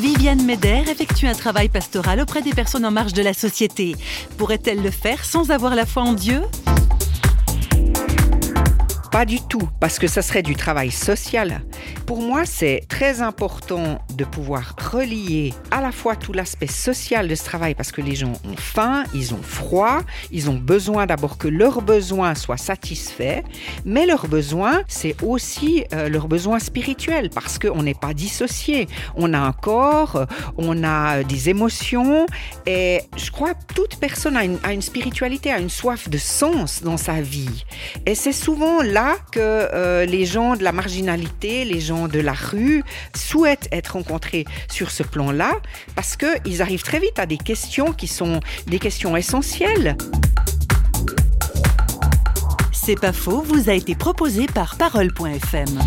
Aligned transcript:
Viviane 0.00 0.42
Meder 0.46 0.84
effectue 0.90 1.26
un 1.26 1.34
travail 1.34 1.68
pastoral 1.68 2.20
auprès 2.20 2.40
des 2.40 2.54
personnes 2.54 2.86
en 2.86 2.90
marge 2.90 3.12
de 3.12 3.20
la 3.20 3.34
société. 3.34 3.96
Pourrait-elle 4.38 4.82
le 4.82 4.90
faire 4.90 5.26
sans 5.26 5.50
avoir 5.50 5.74
la 5.74 5.84
foi 5.84 6.04
en 6.04 6.14
Dieu? 6.14 6.40
Pas 9.12 9.26
du 9.26 9.42
tout, 9.42 9.68
parce 9.78 9.98
que 9.98 10.06
ça 10.06 10.22
serait 10.22 10.42
du 10.42 10.56
travail 10.56 10.90
social. 10.90 11.60
Pour 12.06 12.22
moi, 12.22 12.46
c'est 12.46 12.86
très 12.88 13.20
important 13.20 13.98
de 14.20 14.26
pouvoir 14.26 14.76
relier 14.92 15.54
à 15.70 15.80
la 15.80 15.92
fois 15.92 16.14
tout 16.14 16.34
l'aspect 16.34 16.66
social 16.66 17.26
de 17.26 17.34
ce 17.34 17.42
travail, 17.42 17.74
parce 17.74 17.90
que 17.90 18.02
les 18.02 18.14
gens 18.14 18.34
ont 18.44 18.56
faim, 18.56 19.04
ils 19.14 19.32
ont 19.32 19.42
froid, 19.42 20.00
ils 20.30 20.50
ont 20.50 20.58
besoin 20.58 21.06
d'abord 21.06 21.38
que 21.38 21.48
leurs 21.48 21.80
besoins 21.80 22.34
soient 22.34 22.58
satisfaits, 22.58 23.42
mais 23.86 24.04
leurs 24.04 24.28
besoins, 24.28 24.82
c'est 24.88 25.16
aussi 25.22 25.84
euh, 25.94 26.10
leurs 26.10 26.28
besoins 26.28 26.58
spirituels, 26.58 27.30
parce 27.30 27.58
qu'on 27.58 27.82
n'est 27.82 27.94
pas 27.94 28.12
dissocié. 28.12 28.88
On 29.16 29.32
a 29.32 29.38
un 29.38 29.52
corps, 29.52 30.26
on 30.58 30.84
a 30.84 31.22
des 31.22 31.48
émotions, 31.48 32.26
et 32.66 33.00
je 33.16 33.30
crois 33.30 33.54
que 33.54 33.72
toute 33.74 33.96
personne 33.96 34.36
a 34.36 34.44
une, 34.44 34.82
spiritualité, 34.82 35.50
a 35.50 35.60
une 35.60 35.70
soif 35.70 36.10
de 36.10 36.18
sens 36.18 36.82
dans 36.82 36.98
sa 36.98 37.22
vie. 37.22 37.64
Et 38.04 38.14
c'est 38.14 38.32
souvent 38.32 38.82
là 38.82 39.16
que 39.32 39.40
euh, 39.40 40.04
les 40.04 40.26
gens 40.26 40.56
de 40.56 40.62
la 40.62 40.72
marginalité, 40.72 41.64
les 41.64 41.80
gens 41.80 42.06
de 42.06 42.20
la 42.20 42.34
rue 42.34 42.84
souhaitent 43.16 43.68
être 43.72 43.96
sur 44.70 44.90
ce 44.90 45.02
plan-là 45.02 45.52
parce 45.94 46.16
qu'ils 46.16 46.62
arrivent 46.62 46.82
très 46.82 46.98
vite 46.98 47.18
à 47.18 47.26
des 47.26 47.38
questions 47.38 47.92
qui 47.92 48.06
sont 48.06 48.40
des 48.66 48.78
questions 48.78 49.16
essentielles. 49.16 49.96
C'est 52.72 52.98
pas 52.98 53.12
faux, 53.12 53.42
vous 53.42 53.70
a 53.70 53.74
été 53.74 53.94
proposé 53.94 54.46
par 54.46 54.76
parole.fm. 54.76 55.78